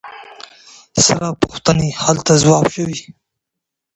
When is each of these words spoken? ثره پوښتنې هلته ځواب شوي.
ثره 1.05 1.29
پوښتنې 1.43 1.87
هلته 2.03 2.31
ځواب 2.43 2.65
شوي. 2.75 2.99